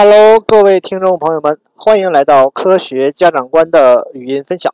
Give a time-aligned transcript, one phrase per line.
[0.00, 4.72] Hello，各位听众朋友们，欢迎来到科学家长观的语音分享。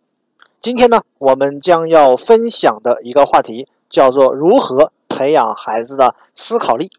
[0.61, 6.91] 今天呢，我们将要分享的一个话题叫做如何培养孩子的思考力。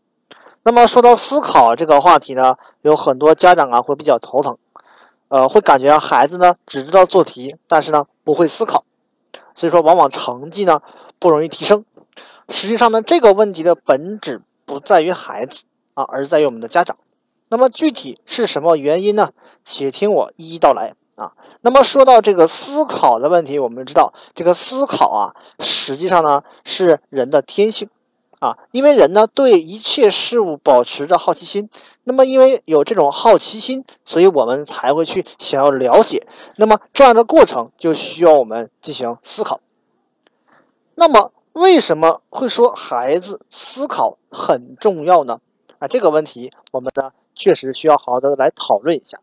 [0.63, 4.57] 那么说到思考这个话题呢，有很多家长啊会比较头疼，
[5.27, 8.85] 呃，会感觉孩子呢只知道做题，但是呢不会思考，
[9.53, 10.81] 所以说往往成绩呢
[11.19, 11.85] 不容易提升。
[12.49, 16.97] 实际上呢，这个问题的本质不在于孩子啊，而在于我们的家长。
[17.55, 19.29] 那么具体是什么原因呢？
[19.63, 21.31] 且听我一一道来啊。
[21.61, 27.87] 那么说到这个思考的问题，我们知道这个思考啊，实际上呢是人的天性
[28.39, 31.69] 啊，因为人呢对一切事物保持着好奇心。
[32.03, 36.27] 那么因为有这种好奇心，所以我们才会去想要了解。
[36.57, 39.61] 那么这样的过程就需要我们进行思考。
[40.95, 45.39] 那么为什么会说孩子思考很重要呢？
[45.79, 47.13] 啊，这个问题我们呢？
[47.35, 49.19] 确实需要好好的来讨论一下。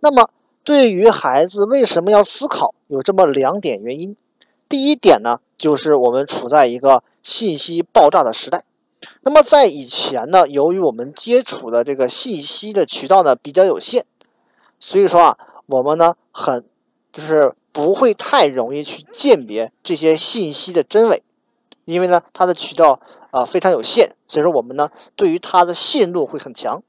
[0.00, 0.28] 那么，
[0.64, 4.16] 对于孩子为什么要思考，有这么两点原因。
[4.68, 8.64] 第一点呢，就是我们处在一个信息爆炸的时代。
[9.20, 14.06] 那么在以前呢，由于我们接触的这个信息的渠道呢比较有限，
[14.78, 16.64] 所以说啊，我们呢很
[17.12, 21.22] 就是不会太容易去鉴别这些信息的真伪，
[21.84, 26.82] 因为呢它的渠道啊非常有限，所以说我们呢对于它的信度会很强。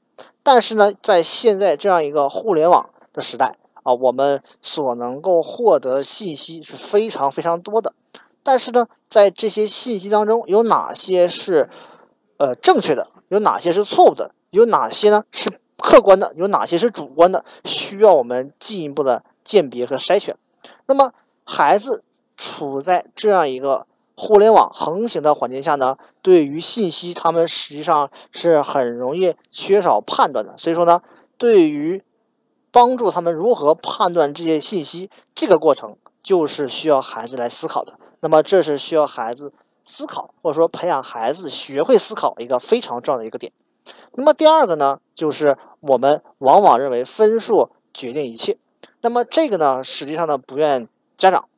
[0.46, 7.94] 但是呢，在现在这样一个互联网的时代啊，我们所能够获得的信息是非常非常多的。
[8.44, 11.68] 但是呢，在这些信息当中，有哪些是
[12.36, 13.08] 呃正确的？
[13.26, 14.30] 有哪些是错误的？
[14.50, 16.32] 有哪些呢是客观的？
[16.36, 17.44] 有哪些是主观的？
[17.64, 20.36] 需要我们进一步的鉴别和筛选。
[20.86, 22.04] 那么，孩子
[22.36, 23.88] 处在这样一个。
[24.16, 30.56] 互联网横行的环境下呢，对于信息，他们实际上是很容易缺少判断的。
[30.56, 31.02] 所以说呢，
[31.36, 32.02] 对于
[32.72, 37.98] 帮助他们如何判断这些信息，这个过程就是需要孩子来思考的。
[38.20, 39.52] 那么，这是需要孩子
[39.84, 43.52] 思考，或者说培养孩子学会思考一个非常重要的一个点。
[44.14, 48.56] 那么第二个呢，就是我们往往认为分数决定一切。
[49.02, 50.88] 那么这个呢，实际上呢，不愿
[51.18, 51.48] 家长。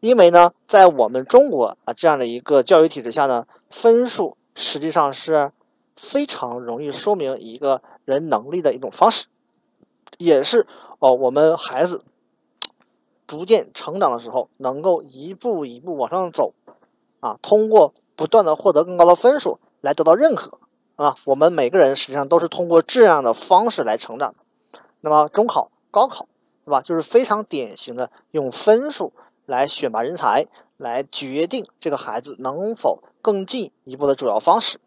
[0.00, 5.52] 因为呢，在我们中国啊这样的一个教育体制下呢，分数实际上是
[5.94, 9.26] 非常容易说明一个人能力的一种方式，
[10.16, 10.66] 也是
[11.00, 12.02] 哦我们孩子
[13.26, 16.54] 逐渐成长的时候，能够一步一步往上走
[17.20, 20.58] 啊，通过不断的获得更高的分数来得到认可
[20.96, 21.14] 啊。
[21.26, 24.38] 我们每个人实际上都是通过这样的方式来成长的。
[25.02, 26.26] 那么中考、高考，
[26.64, 26.80] 对吧？
[26.80, 29.12] 就是非常典型的用分数。
[29.50, 30.46] 来选拔人才，
[30.76, 34.78] 来决定这个孩子能否更进一步的主要方式。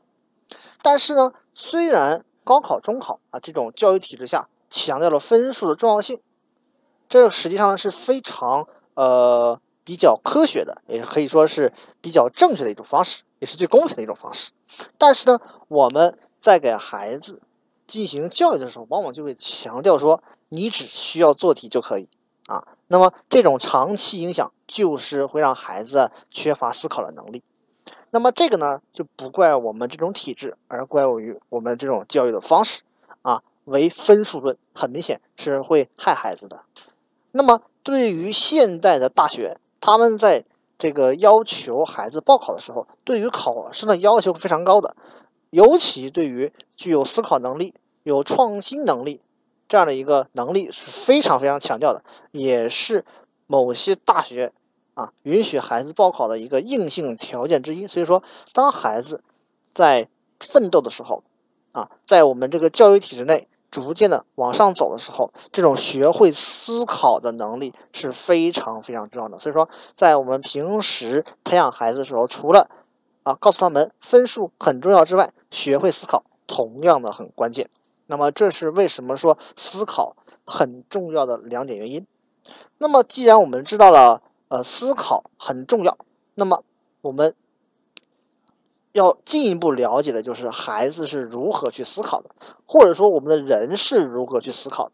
[0.81, 6.21] 但是呢，虽然高考、中考啊这种教育体制下强调了分数的重要性，
[7.09, 14.51] 这实际上是非常呃比较科学的，也可以说是比较正确的一种方式，也是最公平的一种方式。
[14.97, 17.41] 但是呢，我们在给孩子
[17.85, 22.07] 进行教育的时候，往往就会强调说，你只需要做题就可以
[22.47, 22.65] 啊。
[22.93, 27.41] 那么这种长期影响就是会让孩子缺乏思考的能力。
[28.11, 32.83] 那么这个呢，就不怪我们这种体制，而怪于我们这种教育的方式
[33.23, 36.61] 啊，唯分数论，很明显是会害孩子的。
[37.31, 40.45] 那么对于现在的大学，他们在
[40.77, 44.95] 这个要求孩子报考的时候，对于考试的要求非常高的，
[45.49, 47.73] 尤其对于具有思考能力、
[48.03, 49.19] 有创新能力。
[49.67, 53.05] 这样的一个能力是非常非常强调的，也是
[53.47, 54.51] 某些大学
[54.93, 57.87] 啊允许孩子报考的一个硬性条件之一。
[57.87, 59.23] 所以说，当孩子
[59.73, 60.07] 在
[60.39, 61.23] 奋斗的时候
[61.71, 69.39] 啊，在我们这个教育体制内逐渐的往上走的时候，这种学会思考的能力是非常非常重要的。
[69.39, 72.69] 所以说，在我们平时培养孩子的时候，除了
[73.23, 77.69] 啊告诉他们分数很重要之外，学会思考同样的很关键。
[78.13, 80.15] 那么这是为什么说思考
[80.45, 82.05] 很重要的两点原因。
[82.77, 85.97] 那么既然我们知道了，呃，思考很重要，
[86.35, 86.63] 那么
[87.01, 87.33] 我们
[88.91, 92.29] 要进一步了解的就是孩子是如何去思考的，
[92.67, 94.91] 或者说我们的人是如何去思考的。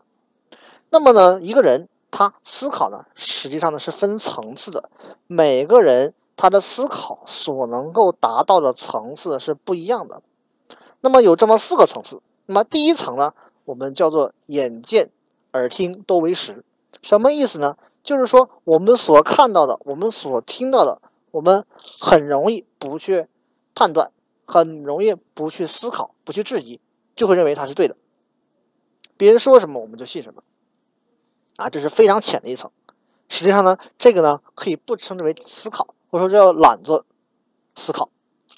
[0.90, 4.90] 那么呢，一个人他思考呢，实际上呢是分层次的，
[5.28, 10.22] 每个人他的思考所能够达到的层次是不一样的。
[11.02, 12.22] 那么有这么四个层次。
[12.50, 15.12] 那么第一层呢，我们叫做眼见、
[15.54, 16.66] 耳听都为实，
[17.00, 17.78] 什么意思呢？
[18.04, 21.00] 就是说我们所看到的，我们所听到的，
[21.30, 21.64] 我们
[22.00, 23.28] 很容易不去
[23.76, 24.12] 判断，
[24.48, 26.80] 很容易不去思考，不去质疑，
[27.16, 27.96] 就会认为它是对的。
[29.16, 30.42] 别人说什么我们就信什么，
[31.56, 32.72] 啊，这是非常浅的一层。
[33.28, 37.06] 实际上呢，这个呢可以不称之为思考，或者说叫懒做
[37.76, 38.10] 思考，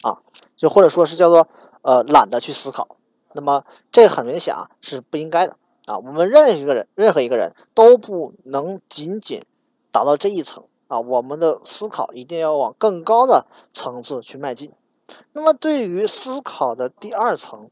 [0.01, 0.21] 啊，
[0.55, 1.49] 就或者说是叫做
[1.81, 2.95] 呃懒得去思考。
[3.33, 5.97] 那么这很明显啊是不应该的啊。
[5.97, 9.43] 我们任何一个人，任何一个人都不能仅仅
[9.91, 10.99] 达到这一层啊。
[10.99, 14.71] 我们的思考一定要往更高的层次去迈进。
[15.33, 17.69] 那么对于思考的第二层，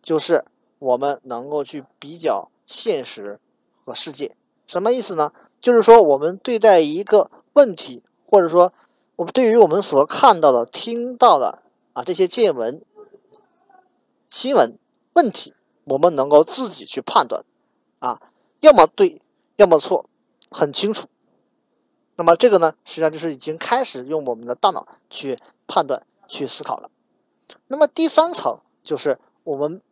[0.00, 0.44] 就是
[0.78, 3.40] 我们能够去比较现实
[3.84, 4.36] 和世界。
[4.66, 5.32] 什么意思呢？
[5.58, 8.72] 就是说，我们对待一个问题，或者说，
[9.16, 11.60] 我们对于我们所看到的、听到的
[11.92, 12.80] 啊这些见闻、
[14.30, 14.78] 新闻
[15.12, 15.52] 问题，
[15.84, 17.44] 我们能够自己去判断，
[17.98, 18.22] 啊，
[18.60, 19.20] 要么对，
[19.56, 20.08] 要么错，
[20.50, 21.08] 很清楚。
[22.16, 26.90] 那么这个呢，实际上就是已经开始用我们的大脑去判断、去思考了。
[27.66, 29.82] 那么第三层就是我们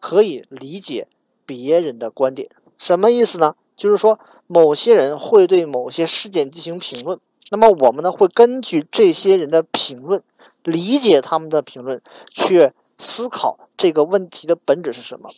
[0.00, 1.08] 可以理解
[1.44, 3.56] 别人的观点，什么意思呢？
[3.76, 4.18] 就是说。
[4.48, 7.18] 某些人会对某些事件进行评论，
[7.50, 10.22] 那么我们呢会根据这些人的评论，
[10.62, 15.28] 理解他们的评论，去思考这个问题的本质是什么。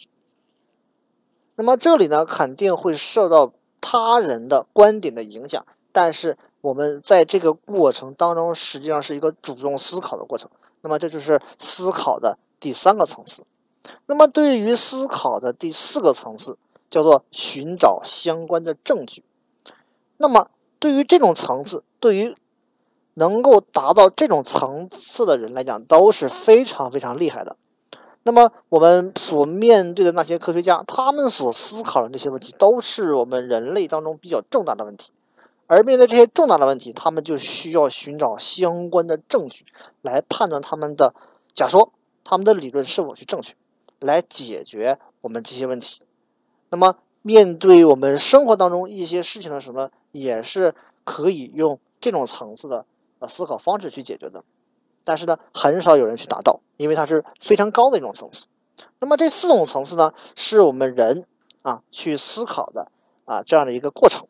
[1.57, 10.51] 那么这里呢肯定会受到他人的观点的影响，但是我们在这个过程当中实际上是一个主动思考的过程。
[10.83, 13.45] 那么这就是思考的第三个层次。
[14.07, 16.57] 那么对于思考的第四个层次。
[16.91, 19.25] 叫做寻找相关的证据。
[20.17, 22.37] 那么，对于这种层次，对于
[23.15, 27.57] 能够达到这种层次的人来讲，都是非常非常厉害的。
[28.27, 35.13] 那么，我们所面对的那些科学家，他们所思考的那些问题，都是我们人类当中比较重大的问题。
[35.67, 39.65] 而面对这些重大的问题，他们就需要寻找相关的证据，
[40.03, 41.15] 来判断他们的
[41.53, 41.93] 假说、
[42.25, 43.55] 他们的理论是否是正确，
[43.99, 46.01] 来解决我们这些问题。
[46.71, 50.75] 那么，面对我们生活当中一些事情的时候呢，也是
[51.05, 52.87] 可以用这种层次的
[53.27, 54.45] 思考方式去解决的。
[55.05, 58.47] 但是呢，很少有人去达到，因为它是非常高的一种层次。
[58.99, 61.27] 那么这四种层次呢，是我们人
[61.63, 62.91] 啊去思考的
[63.25, 64.27] 啊这样的一个过程。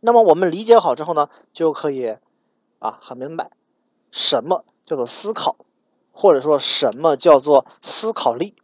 [0.00, 2.16] 那么我们理解好之后呢，就可以
[2.78, 3.50] 啊很明白
[4.10, 5.56] 什么叫做思考，
[6.10, 8.54] 或者说什么叫做思考力。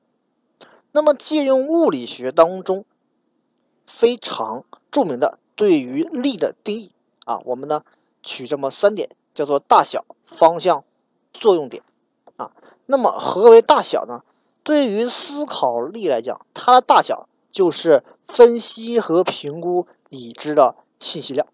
[0.92, 2.86] 那么，借用物理学当中
[3.86, 6.90] 非常著名的对于力的定义
[7.26, 7.82] 啊，我们呢
[8.26, 10.84] 取这么三点，叫做大小、方向、
[11.32, 11.82] 作用点
[12.36, 12.50] 啊。
[12.84, 14.22] 那么，何为大小呢？
[14.62, 21.46] 对于思考力来讲，它的大小就是分析和评估已知的信息量。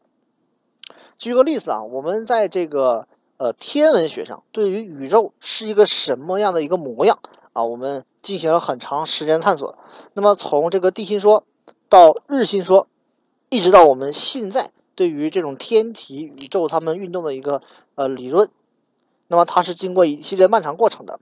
[1.18, 7.18] 举个例子啊，我们在这个呃天文学上，对于宇宙是一个什么样的一个模样？
[7.52, 9.76] 啊，我们进行了很长时间探索。
[10.14, 11.44] 那么，从这个地心说
[11.90, 12.88] 到日心说，
[13.50, 17.62] 一直到我们现在对于这种天体、宇宙它们运动的一个
[17.94, 18.50] 呃理论，
[19.28, 21.20] 那么它是经过一系列漫长过程的。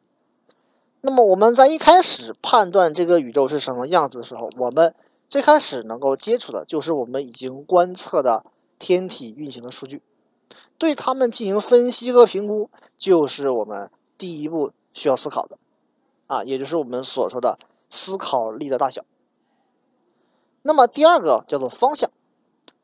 [1.00, 4.94] 那么我们在一开始判断这个宇宙是什么样子的时候，我们
[5.28, 8.44] 最开始能够接触的就是我们已经观测的
[8.78, 10.02] 天体运行的数据，
[10.76, 15.56] 对它们进行分析和评估，就是我们第一步需要思考的。
[16.26, 17.58] 啊，也就是我们所说的
[17.88, 19.05] 思考力的大小。
[20.62, 22.10] 那么第二个叫做方向。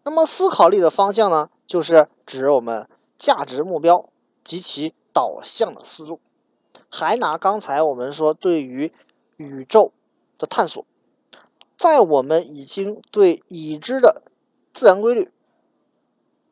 [0.07, 4.09] 那么思考力的方向呢，就是指我们价值目标
[4.45, 6.21] 及其导向的思路。
[6.89, 8.93] 还拿刚才我们说对于
[9.37, 9.91] 宇宙
[10.39, 10.87] 的探索，
[11.77, 14.23] 在我们已经对已知的
[14.73, 15.29] 自然规律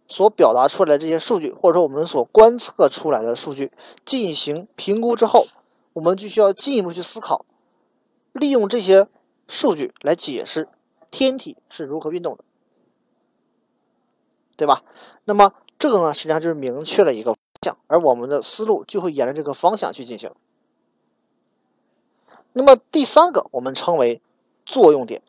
[0.08, 3.70] 所表达出来的这些数据，或者说我们所观测出来的数据
[4.04, 5.46] 进行评估之后。
[5.92, 7.46] 我们就需要进一步去思考，
[8.32, 9.06] 利用这些
[9.46, 10.68] 数据来解释
[11.12, 12.42] 天体是如何运动的，
[14.56, 14.82] 对吧？
[15.24, 20.32] 那么这个呢，实际上就是明确了一个方向，而我们的思路就会沿着这个方向去进行。
[22.52, 24.20] 那么第三个，我们称为
[24.64, 25.22] 作用点。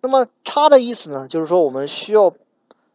[0.00, 2.34] 那么它的意思呢，就是说我们需要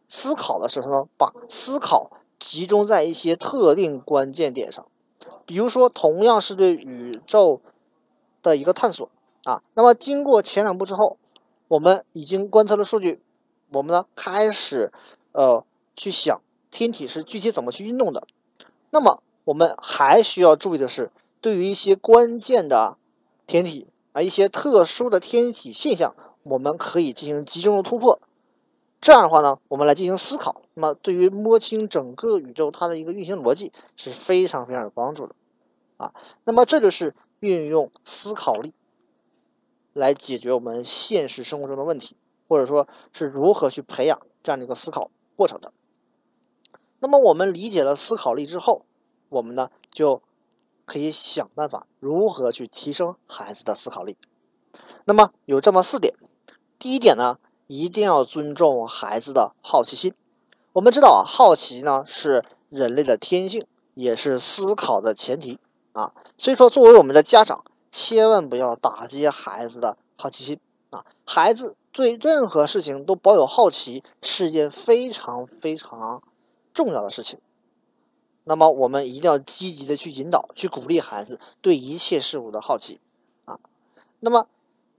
[0.08, 4.86] 思考的时候呢，把思考集中在一些特定关键点上。
[5.46, 7.60] 比如说，同样是对宇宙
[8.42, 9.08] 的一个探索
[9.44, 11.16] 啊，那么经过前两步之后，
[11.68, 13.22] 我们已经观测了数据，
[13.70, 14.92] 我们呢开始
[15.36, 16.40] 呃去想
[16.70, 18.26] 天体是具体怎么去运动的。
[18.90, 21.10] 那么我们还需要注意的是，
[21.42, 22.96] 对于一些关键的
[23.46, 28.18] 天体啊，一些特殊的天体现象，我们可以进行集中的突破。
[28.98, 30.62] 这样的话呢，我们来进行思考。
[30.72, 35.34] 那么，对于摸清整个宇宙它的一个运行逻辑是非常非常有帮助的，
[35.98, 36.14] 啊，
[36.44, 38.72] 那么这就是运用思考力。
[39.92, 42.16] 来解决我们现实生活中的问题，
[42.48, 45.72] 或者说是如何去培养这样的一个思考过程的。
[46.98, 48.86] 那么我们理解了思考力之后，
[49.28, 50.22] 我们呢就
[50.84, 54.16] 可以想办法如何去提升孩子的思考力。
[55.04, 56.14] 那么有这么四点，
[56.78, 60.14] 第一点呢，一定要尊重孩子的好奇心。
[60.72, 63.64] 我们知道啊，好奇呢是人类的天性，
[63.94, 65.58] 也是思考的前提
[65.92, 66.12] 啊。
[66.36, 70.58] 所以说，作为我们的家长，千万不要打击孩子的好奇心
[70.90, 71.04] 啊。
[71.26, 76.22] 孩子对任何事情都保有好奇，是件非常非常。
[76.74, 77.40] 重要的事情，
[78.44, 83.00] 那么我们一定要积极的去引导、去鼓励孩子对一切事物的好奇
[83.46, 83.58] 啊。
[84.20, 84.46] 那么，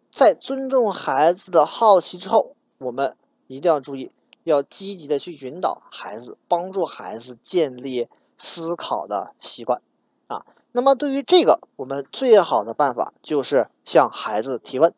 [0.09, 3.15] 在尊重孩子的好奇之后，我们
[3.45, 4.11] 一定要注意，
[4.43, 8.07] 要积极的去引导孩子，帮助孩子建立
[8.39, 9.79] 思考的习惯
[10.25, 10.47] 啊。
[10.71, 14.91] 那么，对于这个，我们最好的办法就是向孩子提问。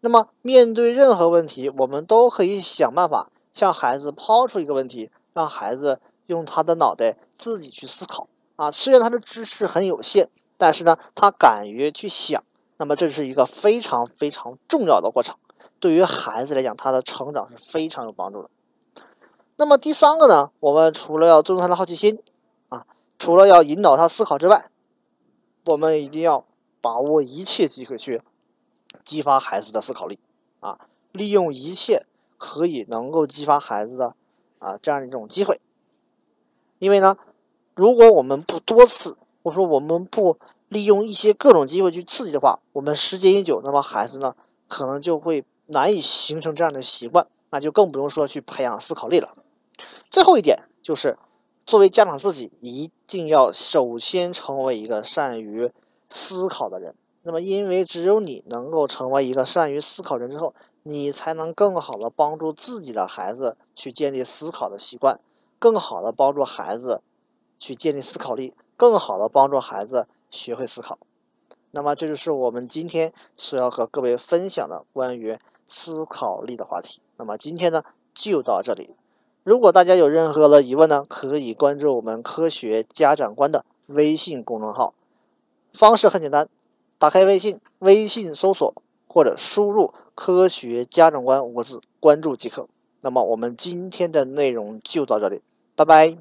[0.00, 5.10] 那么，面对任何问题，我们都可以想办法向孩子抛出一个问题。
[5.34, 8.26] 让孩子用他的脑袋自己去思考
[8.56, 12.42] 啊，虽然他的知识很有限，但是呢，他敢于去想，
[12.76, 15.36] 那么这是一个非常非常重要的过程，
[15.78, 18.50] 对于孩子来讲，他的成长是非常有帮助的。
[19.56, 22.20] 那么第三个呢，我们除了要尊重他的好奇心
[22.70, 22.84] 啊，
[23.16, 24.72] 除了要引导他思考之外，
[25.66, 26.44] 我们一定要
[26.80, 28.22] 把握一切机会去
[29.08, 30.18] 激发孩子的思考力
[30.60, 30.78] 啊，
[31.12, 32.04] 利用一切
[32.36, 34.14] 可以能够激发孩子的。
[34.60, 35.60] 啊，这样一种机会，
[36.80, 37.16] 因为呢，
[37.76, 40.36] 如果我们不多次，我说我们不
[40.68, 44.34] 利用一些各种机会去刺激的话，我们时间一久，那么孩子呢，
[44.66, 49.36] 可能就会难以形成这样的习惯，那就更不用说去培养思考力了。
[50.10, 51.16] 最后一点就是，
[51.64, 55.70] 作为家长自己一定要首先成为一个善于
[56.08, 56.96] 思考的人。
[57.22, 60.54] 那么，因为只有你能够成为一个善于思考人之后。
[60.84, 65.20] 你才能更好的帮助自己的孩子去建立思考的习惯，
[65.58, 67.02] 更好的帮助孩子
[67.58, 70.98] 去建立思考力，更好的帮助孩子学会思考。
[71.72, 77.02] 那么，这就是我们今天所要和各位分享的关于思考力的话题。
[77.18, 77.82] 那么今天呢，
[78.14, 78.88] 就到这里。
[79.44, 84.94] 如果大家有任何的疑问呢，可以关注我们科学家长官的微信公众号，
[85.74, 86.48] 方式很简单，
[86.98, 88.74] 打开微信，微信搜索
[89.06, 89.94] 或者输入。
[90.20, 92.66] 科学家长官五个字，关注即可。
[93.02, 95.42] 那么我们今天的内容就到这里，
[95.76, 96.18] 拜拜。